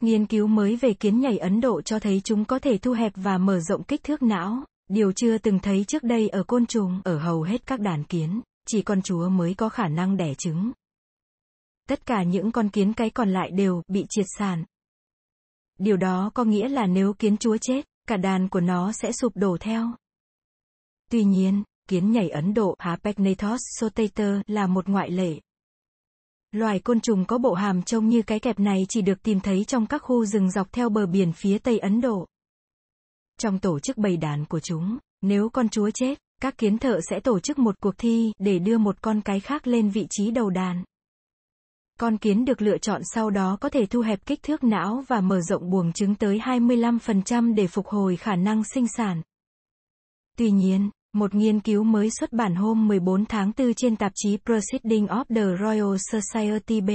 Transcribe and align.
Nghiên 0.00 0.26
cứu 0.26 0.46
mới 0.46 0.76
về 0.76 0.94
kiến 0.94 1.20
nhảy 1.20 1.38
Ấn 1.38 1.60
Độ 1.60 1.82
cho 1.82 1.98
thấy 1.98 2.20
chúng 2.24 2.44
có 2.44 2.58
thể 2.58 2.78
thu 2.78 2.92
hẹp 2.92 3.12
và 3.16 3.38
mở 3.38 3.60
rộng 3.60 3.82
kích 3.82 4.02
thước 4.02 4.22
não, 4.22 4.64
điều 4.88 5.12
chưa 5.12 5.38
từng 5.38 5.58
thấy 5.58 5.84
trước 5.84 6.02
đây 6.02 6.28
ở 6.28 6.42
côn 6.42 6.66
trùng, 6.66 7.00
ở 7.04 7.18
hầu 7.18 7.42
hết 7.42 7.66
các 7.66 7.80
đàn 7.80 8.04
kiến, 8.04 8.40
chỉ 8.66 8.82
con 8.82 9.02
chúa 9.02 9.28
mới 9.28 9.54
có 9.54 9.68
khả 9.68 9.88
năng 9.88 10.16
đẻ 10.16 10.34
trứng. 10.34 10.72
Tất 11.88 12.06
cả 12.06 12.22
những 12.22 12.52
con 12.52 12.68
kiến 12.68 12.92
cái 12.92 13.10
còn 13.10 13.30
lại 13.30 13.50
đều 13.50 13.82
bị 13.88 14.06
triệt 14.08 14.26
sản. 14.38 14.64
Điều 15.78 15.96
đó 15.96 16.30
có 16.34 16.44
nghĩa 16.44 16.68
là 16.68 16.86
nếu 16.86 17.12
kiến 17.12 17.36
chúa 17.36 17.56
chết, 17.56 17.86
cả 18.06 18.16
đàn 18.16 18.48
của 18.48 18.60
nó 18.60 18.92
sẽ 18.92 19.12
sụp 19.12 19.32
đổ 19.36 19.56
theo. 19.60 19.90
Tuy 21.10 21.24
nhiên, 21.24 21.62
kiến 21.88 22.12
nhảy 22.12 22.30
Ấn 22.30 22.54
Độ 22.54 22.76
Hapagnathos 22.78 23.60
sotator 23.80 24.36
là 24.46 24.66
một 24.66 24.88
ngoại 24.88 25.10
lệ. 25.10 25.40
Loài 26.52 26.80
côn 26.80 27.00
trùng 27.00 27.24
có 27.24 27.38
bộ 27.38 27.54
hàm 27.54 27.82
trông 27.82 28.08
như 28.08 28.22
cái 28.22 28.40
kẹp 28.40 28.58
này 28.58 28.86
chỉ 28.88 29.02
được 29.02 29.22
tìm 29.22 29.40
thấy 29.40 29.64
trong 29.64 29.86
các 29.86 29.98
khu 29.98 30.24
rừng 30.24 30.50
dọc 30.50 30.72
theo 30.72 30.88
bờ 30.88 31.06
biển 31.06 31.32
phía 31.32 31.58
Tây 31.58 31.78
Ấn 31.78 32.00
Độ. 32.00 32.26
Trong 33.38 33.58
tổ 33.58 33.78
chức 33.78 33.96
bầy 33.96 34.16
đàn 34.16 34.44
của 34.44 34.60
chúng, 34.60 34.98
nếu 35.22 35.48
con 35.48 35.68
chúa 35.68 35.90
chết, 35.94 36.18
các 36.40 36.58
kiến 36.58 36.78
thợ 36.78 37.00
sẽ 37.10 37.20
tổ 37.20 37.40
chức 37.40 37.58
một 37.58 37.80
cuộc 37.80 37.94
thi 37.98 38.32
để 38.38 38.58
đưa 38.58 38.78
một 38.78 39.02
con 39.02 39.20
cái 39.20 39.40
khác 39.40 39.66
lên 39.66 39.90
vị 39.90 40.06
trí 40.10 40.30
đầu 40.30 40.50
đàn. 40.50 40.84
Con 42.00 42.18
kiến 42.18 42.44
được 42.44 42.62
lựa 42.62 42.78
chọn 42.78 43.02
sau 43.14 43.30
đó 43.30 43.58
có 43.60 43.68
thể 43.68 43.86
thu 43.86 44.00
hẹp 44.00 44.26
kích 44.26 44.42
thước 44.42 44.64
não 44.64 45.04
và 45.08 45.20
mở 45.20 45.40
rộng 45.40 45.70
buồng 45.70 45.92
trứng 45.92 46.14
tới 46.14 46.38
25% 46.38 47.54
để 47.54 47.66
phục 47.66 47.86
hồi 47.86 48.16
khả 48.16 48.36
năng 48.36 48.62
sinh 48.64 48.86
sản. 48.96 49.22
Tuy 50.36 50.50
nhiên, 50.50 50.90
một 51.12 51.34
nghiên 51.34 51.60
cứu 51.60 51.84
mới 51.84 52.10
xuất 52.10 52.32
bản 52.32 52.54
hôm 52.54 52.88
14 52.88 53.24
tháng 53.26 53.52
4 53.56 53.74
trên 53.74 53.96
tạp 53.96 54.12
chí 54.14 54.36
Proceedings 54.36 55.10
of 55.10 55.24
the 55.34 55.64
Royal 55.64 55.96
Society 56.12 56.80
B. 56.80 56.90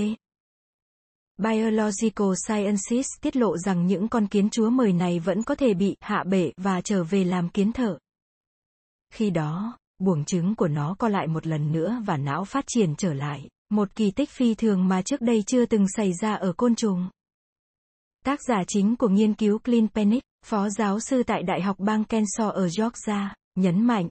Biological 1.37 2.27
Sciences 2.47 3.07
tiết 3.21 3.35
lộ 3.35 3.57
rằng 3.57 3.85
những 3.85 4.07
con 4.07 4.27
kiến 4.27 4.49
chúa 4.49 4.69
mời 4.69 4.93
này 4.93 5.19
vẫn 5.19 5.43
có 5.43 5.55
thể 5.55 5.73
bị 5.73 5.95
hạ 5.99 6.23
bể 6.27 6.51
và 6.57 6.81
trở 6.81 7.03
về 7.03 7.23
làm 7.23 7.49
kiến 7.49 7.71
thợ. 7.71 7.97
Khi 9.13 9.29
đó, 9.29 9.77
buồng 9.99 10.25
trứng 10.25 10.55
của 10.55 10.67
nó 10.67 10.95
co 10.99 11.07
lại 11.07 11.27
một 11.27 11.47
lần 11.47 11.71
nữa 11.71 12.01
và 12.05 12.17
não 12.17 12.45
phát 12.45 12.63
triển 12.67 12.95
trở 12.95 13.13
lại, 13.13 13.49
một 13.69 13.95
kỳ 13.95 14.11
tích 14.11 14.29
phi 14.29 14.55
thường 14.55 14.87
mà 14.87 15.01
trước 15.01 15.21
đây 15.21 15.43
chưa 15.47 15.65
từng 15.65 15.85
xảy 15.87 16.13
ra 16.21 16.33
ở 16.33 16.53
côn 16.53 16.75
trùng. 16.75 17.09
Tác 18.25 18.39
giả 18.47 18.63
chính 18.67 18.95
của 18.95 19.09
nghiên 19.09 19.33
cứu 19.33 19.59
Clint 19.59 19.93
Penick, 19.93 20.23
phó 20.45 20.69
giáo 20.69 20.99
sư 20.99 21.23
tại 21.23 21.43
Đại 21.43 21.61
học 21.61 21.75
bang 21.79 22.03
Kansas 22.03 22.53
ở 22.53 22.67
Georgia, 22.77 23.33
nhấn 23.55 23.85
mạnh. 23.87 24.09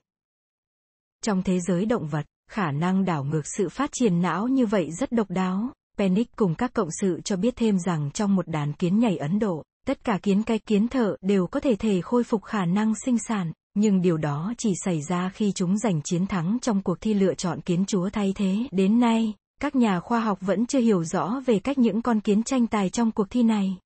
Trong 1.23 1.43
thế 1.43 1.59
giới 1.59 1.85
động 1.85 2.07
vật, 2.07 2.25
khả 2.51 2.71
năng 2.71 3.05
đảo 3.05 3.23
ngược 3.23 3.47
sự 3.57 3.69
phát 3.69 3.89
triển 3.93 4.21
não 4.21 4.47
như 4.47 4.65
vậy 4.65 4.91
rất 4.91 5.11
độc 5.11 5.29
đáo. 5.29 5.69
Penick 5.97 6.35
cùng 6.35 6.55
các 6.55 6.73
cộng 6.73 6.89
sự 7.01 7.21
cho 7.21 7.35
biết 7.35 7.55
thêm 7.55 7.79
rằng 7.79 8.11
trong 8.11 8.35
một 8.35 8.47
đàn 8.47 8.73
kiến 8.73 8.99
nhảy 8.99 9.17
Ấn 9.17 9.39
Độ, 9.39 9.63
tất 9.85 10.03
cả 10.03 10.19
kiến 10.23 10.43
cái 10.43 10.59
kiến 10.59 10.87
thợ 10.87 11.15
đều 11.21 11.47
có 11.47 11.59
thể 11.59 11.75
thể 11.75 12.01
khôi 12.01 12.23
phục 12.23 12.43
khả 12.43 12.65
năng 12.65 12.93
sinh 13.05 13.17
sản, 13.27 13.51
nhưng 13.73 14.01
điều 14.01 14.17
đó 14.17 14.53
chỉ 14.57 14.73
xảy 14.83 15.01
ra 15.01 15.29
khi 15.29 15.51
chúng 15.55 15.77
giành 15.77 16.01
chiến 16.03 16.27
thắng 16.27 16.57
trong 16.61 16.81
cuộc 16.81 17.01
thi 17.01 17.13
lựa 17.13 17.33
chọn 17.33 17.61
kiến 17.61 17.85
chúa 17.85 18.09
thay 18.09 18.33
thế. 18.35 18.57
Đến 18.71 18.99
nay, 18.99 19.33
các 19.61 19.75
nhà 19.75 19.99
khoa 19.99 20.19
học 20.19 20.37
vẫn 20.41 20.65
chưa 20.65 20.79
hiểu 20.79 21.03
rõ 21.03 21.41
về 21.45 21.59
cách 21.59 21.77
những 21.77 22.01
con 22.01 22.19
kiến 22.19 22.43
tranh 22.43 22.67
tài 22.67 22.89
trong 22.89 23.11
cuộc 23.11 23.29
thi 23.29 23.43
này. 23.43 23.77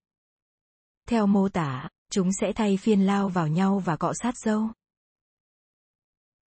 Theo 1.09 1.27
mô 1.27 1.49
tả, 1.49 1.89
chúng 2.11 2.30
sẽ 2.41 2.53
thay 2.53 2.77
phiên 2.77 3.05
lao 3.05 3.30
vào 3.30 3.47
nhau 3.47 3.80
và 3.85 3.95
cọ 3.95 4.13
sát 4.13 4.37
dâu. 4.37 4.67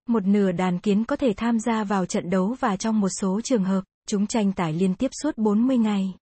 Một 0.09 0.25
nửa 0.25 0.51
đàn 0.51 0.79
kiến 0.79 1.03
có 1.05 1.15
thể 1.15 1.33
tham 1.37 1.59
gia 1.59 1.83
vào 1.83 2.05
trận 2.05 2.29
đấu 2.29 2.55
và 2.59 2.75
trong 2.75 2.99
một 2.99 3.09
số 3.21 3.41
trường 3.43 3.63
hợp, 3.63 3.83
chúng 4.07 4.27
tranh 4.27 4.51
tài 4.51 4.73
liên 4.73 4.95
tiếp 4.95 5.11
suốt 5.23 5.37
40 5.37 5.77
ngày. 5.77 6.13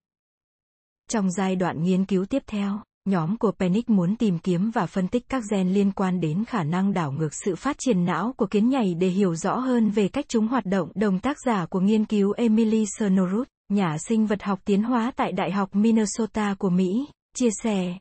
Trong 1.09 1.31
giai 1.31 1.55
đoạn 1.55 1.83
nghiên 1.83 2.05
cứu 2.05 2.25
tiếp 2.25 2.43
theo, 2.47 2.79
nhóm 3.05 3.37
của 3.37 3.51
Penick 3.51 3.89
muốn 3.89 4.15
tìm 4.15 4.39
kiếm 4.39 4.71
và 4.71 4.85
phân 4.85 5.07
tích 5.07 5.29
các 5.29 5.43
gen 5.51 5.73
liên 5.73 5.91
quan 5.91 6.19
đến 6.19 6.45
khả 6.45 6.63
năng 6.63 6.93
đảo 6.93 7.11
ngược 7.11 7.33
sự 7.45 7.55
phát 7.55 7.75
triển 7.79 8.05
não 8.05 8.33
của 8.37 8.45
kiến 8.45 8.69
nhảy 8.69 8.93
để 8.93 9.07
hiểu 9.07 9.35
rõ 9.35 9.57
hơn 9.57 9.89
về 9.89 10.07
cách 10.07 10.25
chúng 10.27 10.47
hoạt 10.47 10.65
động. 10.65 10.91
Đồng 10.95 11.19
tác 11.19 11.37
giả 11.45 11.65
của 11.65 11.79
nghiên 11.79 12.05
cứu 12.05 12.31
Emily 12.31 12.85
Snorrut, 12.97 13.47
nhà 13.69 13.97
sinh 14.07 14.25
vật 14.25 14.43
học 14.43 14.59
tiến 14.65 14.83
hóa 14.83 15.11
tại 15.15 15.31
Đại 15.31 15.51
học 15.51 15.75
Minnesota 15.75 16.55
của 16.59 16.69
Mỹ, 16.69 17.05
chia 17.35 17.49
sẻ, 17.63 17.97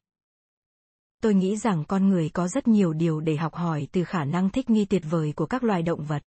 tôi 1.21 1.35
nghĩ 1.35 1.57
rằng 1.57 1.85
con 1.89 2.09
người 2.09 2.29
có 2.29 2.49
rất 2.49 2.69
nhiều 2.69 2.93
điều 2.93 3.21
để 3.21 3.37
học 3.37 3.55
hỏi 3.55 3.87
từ 3.93 4.05
khả 4.05 4.25
năng 4.25 4.51
thích 4.51 4.71
nghi 4.71 4.85
tuyệt 4.85 5.03
vời 5.11 5.33
của 5.37 5.47
các 5.47 5.65
loài 5.65 5.83
động 5.83 6.05
vật. 6.05 6.23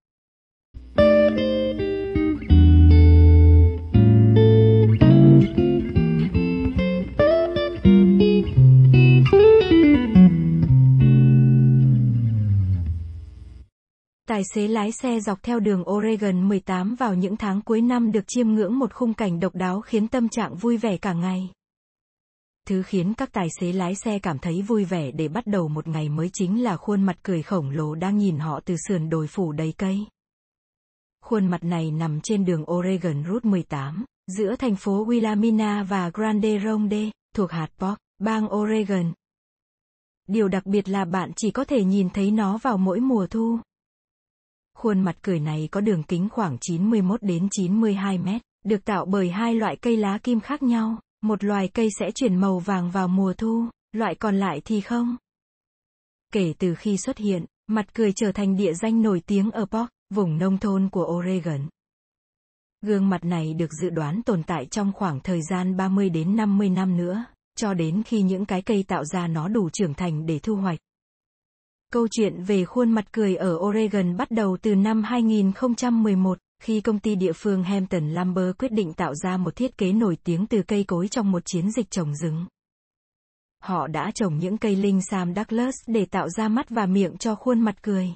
Tài 14.26 14.42
xế 14.54 14.68
lái 14.68 14.92
xe 14.92 15.20
dọc 15.20 15.42
theo 15.42 15.60
đường 15.60 15.84
Oregon 15.90 16.48
18 16.48 16.94
vào 16.94 17.14
những 17.14 17.36
tháng 17.36 17.60
cuối 17.60 17.80
năm 17.80 18.12
được 18.12 18.24
chiêm 18.26 18.48
ngưỡng 18.48 18.78
một 18.78 18.92
khung 18.94 19.14
cảnh 19.14 19.40
độc 19.40 19.54
đáo 19.54 19.80
khiến 19.80 20.08
tâm 20.08 20.28
trạng 20.28 20.56
vui 20.56 20.76
vẻ 20.76 20.96
cả 20.96 21.12
ngày. 21.12 21.50
Thứ 22.70 22.82
khiến 22.82 23.14
các 23.16 23.32
tài 23.32 23.48
xế 23.60 23.72
lái 23.72 23.94
xe 23.94 24.18
cảm 24.18 24.38
thấy 24.38 24.62
vui 24.62 24.84
vẻ 24.84 25.10
để 25.10 25.28
bắt 25.28 25.46
đầu 25.46 25.68
một 25.68 25.88
ngày 25.88 26.08
mới 26.08 26.30
chính 26.32 26.62
là 26.62 26.76
khuôn 26.76 27.02
mặt 27.02 27.16
cười 27.22 27.42
khổng 27.42 27.70
lồ 27.70 27.94
đang 27.94 28.18
nhìn 28.18 28.38
họ 28.38 28.60
từ 28.64 28.76
sườn 28.88 29.10
đồi 29.10 29.26
phủ 29.26 29.52
đầy 29.52 29.74
cây. 29.78 30.06
Khuôn 31.24 31.46
mặt 31.46 31.64
này 31.64 31.90
nằm 31.90 32.20
trên 32.20 32.44
đường 32.44 32.64
Oregon 32.70 33.24
Route 33.28 33.50
18, 33.50 34.04
giữa 34.26 34.56
thành 34.56 34.76
phố 34.76 35.06
Willamina 35.06 35.84
và 35.84 36.10
Grande 36.14 36.58
Ronde, 36.64 37.10
thuộc 37.36 37.50
hạt 37.50 37.68
Park, 37.78 37.98
bang 38.18 38.54
Oregon. 38.54 39.12
Điều 40.28 40.48
đặc 40.48 40.66
biệt 40.66 40.88
là 40.88 41.04
bạn 41.04 41.30
chỉ 41.36 41.50
có 41.50 41.64
thể 41.64 41.84
nhìn 41.84 42.10
thấy 42.10 42.30
nó 42.30 42.58
vào 42.58 42.78
mỗi 42.78 43.00
mùa 43.00 43.26
thu. 43.26 43.58
Khuôn 44.78 45.00
mặt 45.00 45.16
cười 45.22 45.40
này 45.40 45.68
có 45.72 45.80
đường 45.80 46.02
kính 46.02 46.28
khoảng 46.28 46.56
91 46.60 47.22
đến 47.22 47.48
92 47.50 48.18
mét, 48.18 48.42
được 48.64 48.84
tạo 48.84 49.04
bởi 49.04 49.30
hai 49.30 49.54
loại 49.54 49.76
cây 49.76 49.96
lá 49.96 50.18
kim 50.18 50.40
khác 50.40 50.62
nhau. 50.62 50.98
Một 51.20 51.44
loài 51.44 51.68
cây 51.68 51.88
sẽ 51.98 52.10
chuyển 52.10 52.36
màu 52.36 52.58
vàng 52.58 52.90
vào 52.90 53.08
mùa 53.08 53.32
thu, 53.32 53.64
loại 53.92 54.14
còn 54.14 54.36
lại 54.36 54.60
thì 54.64 54.80
không. 54.80 55.16
Kể 56.32 56.54
từ 56.58 56.74
khi 56.74 56.96
xuất 56.96 57.18
hiện, 57.18 57.44
mặt 57.66 57.94
cười 57.94 58.12
trở 58.12 58.32
thành 58.32 58.56
địa 58.56 58.72
danh 58.74 59.02
nổi 59.02 59.22
tiếng 59.26 59.50
ở 59.50 59.66
Park, 59.66 59.90
vùng 60.14 60.38
nông 60.38 60.58
thôn 60.58 60.88
của 60.88 61.04
Oregon. 61.04 61.68
Gương 62.82 63.08
mặt 63.08 63.24
này 63.24 63.54
được 63.54 63.72
dự 63.72 63.90
đoán 63.90 64.22
tồn 64.22 64.42
tại 64.42 64.66
trong 64.66 64.92
khoảng 64.92 65.20
thời 65.20 65.40
gian 65.42 65.76
30 65.76 66.10
đến 66.10 66.36
50 66.36 66.70
năm 66.70 66.96
nữa, 66.96 67.24
cho 67.56 67.74
đến 67.74 68.02
khi 68.02 68.22
những 68.22 68.46
cái 68.46 68.62
cây 68.62 68.84
tạo 68.88 69.04
ra 69.04 69.26
nó 69.26 69.48
đủ 69.48 69.70
trưởng 69.70 69.94
thành 69.94 70.26
để 70.26 70.38
thu 70.38 70.56
hoạch. 70.56 70.78
Câu 71.92 72.08
chuyện 72.10 72.42
về 72.42 72.64
khuôn 72.64 72.90
mặt 72.90 73.12
cười 73.12 73.36
ở 73.36 73.56
Oregon 73.56 74.16
bắt 74.16 74.30
đầu 74.30 74.56
từ 74.62 74.74
năm 74.74 75.02
2011 75.02 76.38
khi 76.60 76.80
công 76.80 76.98
ty 76.98 77.14
địa 77.14 77.32
phương 77.32 77.64
Hampton 77.64 78.10
Lumber 78.10 78.50
quyết 78.58 78.72
định 78.72 78.92
tạo 78.92 79.14
ra 79.14 79.36
một 79.36 79.56
thiết 79.56 79.78
kế 79.78 79.92
nổi 79.92 80.16
tiếng 80.24 80.46
từ 80.46 80.62
cây 80.62 80.84
cối 80.84 81.08
trong 81.08 81.30
một 81.30 81.42
chiến 81.44 81.70
dịch 81.70 81.90
trồng 81.90 82.14
rừng. 82.14 82.46
Họ 83.62 83.86
đã 83.86 84.10
trồng 84.14 84.38
những 84.38 84.58
cây 84.58 84.76
linh 84.76 85.00
Sam 85.02 85.34
Douglas 85.34 85.74
để 85.86 86.04
tạo 86.04 86.28
ra 86.28 86.48
mắt 86.48 86.70
và 86.70 86.86
miệng 86.86 87.16
cho 87.16 87.34
khuôn 87.34 87.60
mặt 87.60 87.82
cười. 87.82 88.08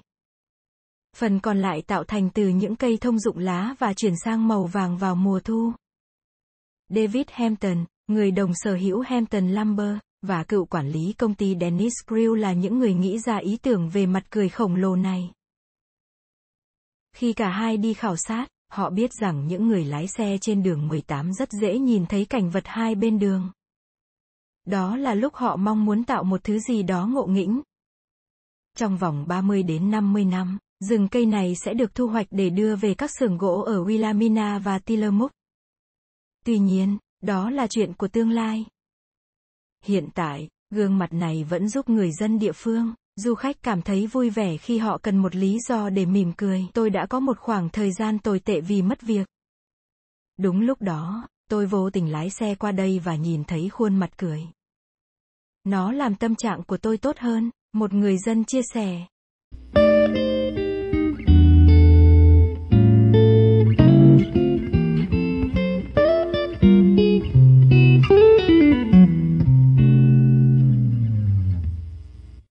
Phần 1.16 1.40
còn 1.40 1.58
lại 1.58 1.82
tạo 1.82 2.04
thành 2.04 2.30
từ 2.30 2.48
những 2.48 2.76
cây 2.76 2.98
thông 3.00 3.18
dụng 3.18 3.38
lá 3.38 3.74
và 3.78 3.92
chuyển 3.94 4.14
sang 4.24 4.48
màu 4.48 4.64
vàng 4.64 4.96
vào 4.96 5.14
mùa 5.14 5.40
thu. 5.40 5.72
David 6.88 7.26
Hampton, 7.30 7.84
người 8.06 8.30
đồng 8.30 8.52
sở 8.54 8.74
hữu 8.74 9.00
Hampton 9.00 9.48
Lumber, 9.48 9.96
và 10.22 10.44
cựu 10.44 10.64
quản 10.64 10.88
lý 10.88 11.12
công 11.12 11.34
ty 11.34 11.56
Dennis 11.60 11.92
Grill 12.06 12.38
là 12.38 12.52
những 12.52 12.78
người 12.78 12.94
nghĩ 12.94 13.18
ra 13.18 13.36
ý 13.36 13.56
tưởng 13.56 13.88
về 13.88 14.06
mặt 14.06 14.24
cười 14.30 14.48
khổng 14.48 14.76
lồ 14.76 14.96
này. 14.96 15.30
Khi 17.14 17.32
cả 17.32 17.50
hai 17.50 17.76
đi 17.76 17.94
khảo 17.94 18.16
sát, 18.16 18.46
họ 18.68 18.90
biết 18.90 19.10
rằng 19.12 19.46
những 19.46 19.68
người 19.68 19.84
lái 19.84 20.06
xe 20.08 20.38
trên 20.40 20.62
đường 20.62 20.88
18 20.88 21.32
rất 21.32 21.48
dễ 21.52 21.78
nhìn 21.78 22.06
thấy 22.06 22.24
cảnh 22.24 22.50
vật 22.50 22.62
hai 22.66 22.94
bên 22.94 23.18
đường. 23.18 23.50
Đó 24.64 24.96
là 24.96 25.14
lúc 25.14 25.34
họ 25.34 25.56
mong 25.56 25.84
muốn 25.84 26.04
tạo 26.04 26.24
một 26.24 26.44
thứ 26.44 26.58
gì 26.58 26.82
đó 26.82 27.06
ngộ 27.06 27.26
nghĩnh. 27.26 27.62
Trong 28.76 28.96
vòng 28.96 29.24
30 29.28 29.62
đến 29.62 29.90
50 29.90 30.24
năm, 30.24 30.58
rừng 30.80 31.08
cây 31.08 31.26
này 31.26 31.54
sẽ 31.64 31.74
được 31.74 31.94
thu 31.94 32.06
hoạch 32.06 32.26
để 32.30 32.50
đưa 32.50 32.76
về 32.76 32.94
các 32.94 33.10
xưởng 33.18 33.38
gỗ 33.38 33.60
ở 33.60 33.84
Willamina 33.84 34.60
và 34.60 34.78
Tillamook. 34.78 35.30
Tuy 36.44 36.58
nhiên, 36.58 36.98
đó 37.22 37.50
là 37.50 37.66
chuyện 37.66 37.94
của 37.94 38.08
tương 38.08 38.30
lai. 38.30 38.64
Hiện 39.84 40.08
tại, 40.14 40.48
gương 40.70 40.98
mặt 40.98 41.12
này 41.12 41.44
vẫn 41.44 41.68
giúp 41.68 41.88
người 41.88 42.12
dân 42.12 42.38
địa 42.38 42.52
phương 42.54 42.94
Du 43.16 43.34
khách 43.34 43.62
cảm 43.62 43.82
thấy 43.82 44.06
vui 44.06 44.30
vẻ 44.30 44.56
khi 44.56 44.78
họ 44.78 44.98
cần 44.98 45.16
một 45.16 45.34
lý 45.34 45.58
do 45.68 45.90
để 45.90 46.06
mỉm 46.06 46.32
cười. 46.36 46.66
Tôi 46.72 46.90
đã 46.90 47.06
có 47.06 47.20
một 47.20 47.38
khoảng 47.38 47.68
thời 47.70 47.92
gian 47.92 48.18
tồi 48.18 48.40
tệ 48.40 48.60
vì 48.60 48.82
mất 48.82 49.02
việc. 49.02 49.28
Đúng 50.38 50.60
lúc 50.60 50.82
đó, 50.82 51.28
tôi 51.50 51.66
vô 51.66 51.90
tình 51.90 52.12
lái 52.12 52.30
xe 52.30 52.54
qua 52.54 52.72
đây 52.72 52.98
và 52.98 53.16
nhìn 53.16 53.44
thấy 53.44 53.68
khuôn 53.68 53.96
mặt 53.96 54.10
cười. 54.16 54.46
Nó 55.64 55.92
làm 55.92 56.14
tâm 56.14 56.34
trạng 56.34 56.62
của 56.62 56.76
tôi 56.76 56.98
tốt 56.98 57.18
hơn, 57.18 57.50
một 57.72 57.92
người 57.92 58.18
dân 58.18 58.44
chia 58.44 58.62
sẻ. 58.74 59.06